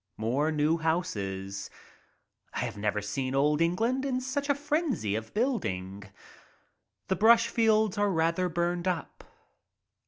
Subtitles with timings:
[0.17, 1.69] More new houses.
[2.55, 6.05] I have never seen Old England in such a frenzy of building.
[7.07, 9.23] The brush fields are rather burned up.